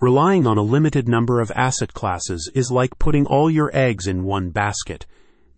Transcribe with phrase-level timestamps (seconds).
[0.00, 4.24] Relying on a limited number of asset classes is like putting all your eggs in
[4.24, 5.06] one basket,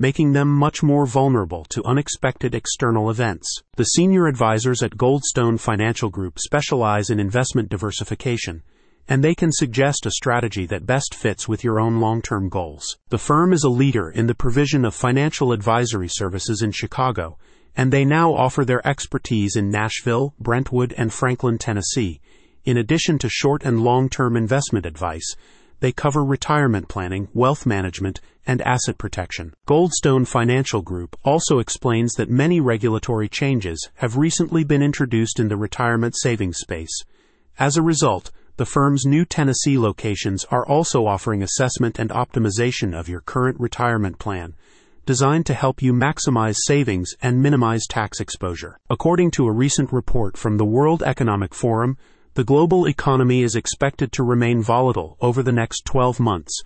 [0.00, 3.63] making them much more vulnerable to unexpected external events.
[3.76, 8.64] The senior advisors at Goldstone Financial Group specialize in investment diversification
[9.09, 12.99] and they can suggest a strategy that best fits with your own long term goals.
[13.11, 17.39] The firm is a leader in the provision of financial advisory services in Chicago,
[17.77, 22.21] and they now offer their expertise in Nashville, Brentwood, and Franklin, Tennessee.
[22.65, 25.35] In addition to short and long term investment advice,
[25.81, 29.53] they cover retirement planning, wealth management, and asset protection.
[29.67, 35.56] Goldstone Financial Group also explains that many regulatory changes have recently been introduced in the
[35.56, 37.02] retirement savings space.
[37.59, 43.08] As a result, the firm's new Tennessee locations are also offering assessment and optimization of
[43.08, 44.55] your current retirement plan,
[45.05, 48.78] designed to help you maximize savings and minimize tax exposure.
[48.88, 51.98] According to a recent report from the World Economic Forum,
[52.34, 56.62] the global economy is expected to remain volatile over the next 12 months,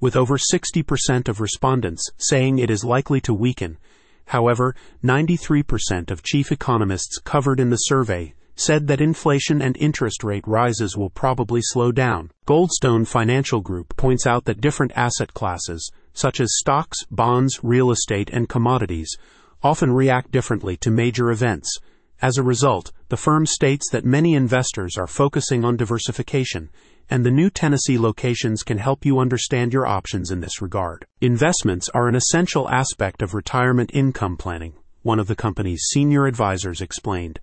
[0.00, 3.78] with over 60% of respondents saying it is likely to weaken.
[4.26, 10.46] However, 93% of chief economists covered in the survey said that inflation and interest rate
[10.46, 12.30] rises will probably slow down.
[12.46, 18.30] Goldstone Financial Group points out that different asset classes, such as stocks, bonds, real estate,
[18.32, 19.16] and commodities,
[19.62, 21.78] often react differently to major events.
[22.20, 26.68] As a result, the firm states that many investors are focusing on diversification,
[27.08, 31.06] and the new Tennessee locations can help you understand your options in this regard.
[31.20, 36.80] Investments are an essential aspect of retirement income planning, one of the company's senior advisors
[36.80, 37.38] explained.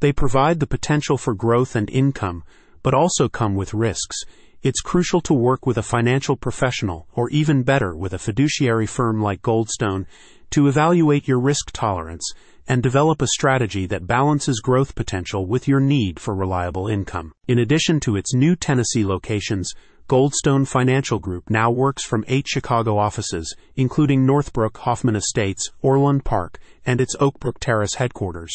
[0.00, 2.44] They provide the potential for growth and income,
[2.82, 4.18] but also come with risks.
[4.62, 9.22] It's crucial to work with a financial professional, or even better, with a fiduciary firm
[9.22, 10.04] like Goldstone,
[10.50, 12.30] to evaluate your risk tolerance
[12.68, 17.32] and develop a strategy that balances growth potential with your need for reliable income.
[17.48, 19.72] In addition to its new Tennessee locations,
[20.08, 26.58] Goldstone Financial Group now works from eight Chicago offices, including Northbrook Hoffman Estates, Orland Park,
[26.86, 28.54] and its Oakbrook Terrace headquarters.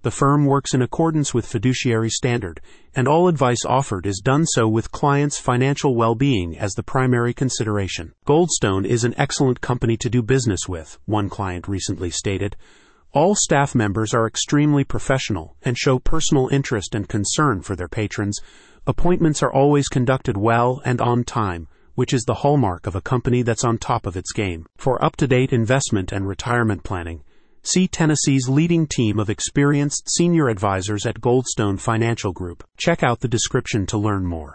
[0.00, 2.60] The firm works in accordance with fiduciary standard,
[2.94, 8.12] and all advice offered is done so with clients' financial well-being as the primary consideration.
[8.26, 12.54] Goldstone is an excellent company to do business with, one client recently stated.
[13.14, 18.40] All staff members are extremely professional and show personal interest and concern for their patrons.
[18.88, 23.42] Appointments are always conducted well and on time, which is the hallmark of a company
[23.42, 24.66] that's on top of its game.
[24.78, 27.22] For up-to-date investment and retirement planning,
[27.66, 32.62] See Tennessee's leading team of experienced senior advisors at Goldstone Financial Group.
[32.76, 34.52] Check out the description to learn more.